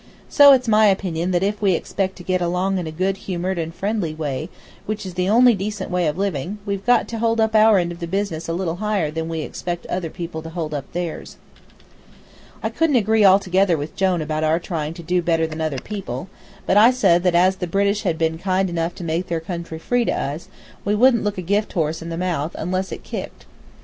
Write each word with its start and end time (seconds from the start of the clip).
So 0.29 0.51
it's 0.53 0.67
my 0.67 0.87
opinion 0.87 1.29
that 1.29 1.43
if 1.43 1.61
we 1.61 1.75
expect 1.75 2.15
to 2.15 2.23
get 2.23 2.41
along 2.41 2.79
in 2.79 2.87
a 2.87 2.91
good 2.91 3.17
humored 3.17 3.59
and 3.59 3.71
friendly 3.71 4.15
way, 4.15 4.49
which 4.87 5.05
is 5.05 5.13
the 5.13 5.29
only 5.29 5.53
decent 5.53 5.91
way 5.91 6.07
of 6.07 6.17
living, 6.17 6.57
we've 6.65 6.83
got 6.87 7.07
to 7.09 7.19
hold 7.19 7.39
up 7.39 7.53
our 7.53 7.77
end 7.77 7.91
of 7.91 7.99
the 7.99 8.07
business 8.07 8.47
a 8.47 8.53
little 8.53 8.77
higher 8.77 9.11
than 9.11 9.29
we 9.29 9.41
expect 9.41 9.85
other 9.85 10.09
people 10.09 10.41
to 10.41 10.49
hold 10.49 10.73
up 10.73 10.91
theirs." 10.91 11.37
I 12.63 12.69
couldn't 12.69 12.95
agree 12.95 13.23
altogether 13.23 13.77
with 13.77 13.95
Jone 13.95 14.23
about 14.23 14.43
our 14.43 14.57
trying 14.57 14.95
to 14.95 15.03
do 15.03 15.21
better 15.21 15.45
than 15.45 15.61
other 15.61 15.77
people, 15.77 16.29
but 16.65 16.77
I 16.77 16.89
said 16.89 17.21
that 17.21 17.35
as 17.35 17.57
the 17.57 17.67
British 17.67 18.01
had 18.01 18.17
been 18.17 18.39
kind 18.39 18.71
enough 18.71 18.95
to 18.95 19.03
make 19.03 19.27
their 19.27 19.39
country 19.39 19.77
free 19.77 20.05
to 20.05 20.11
us, 20.11 20.47
we 20.83 20.95
wouldn't 20.95 21.23
look 21.23 21.37
a 21.37 21.43
gift 21.43 21.73
horse 21.73 22.01
in 22.01 22.09
the 22.09 22.17
mouth 22.17 22.55
unless 22.57 22.91
it 22.91 23.03
kicked. 23.03 23.45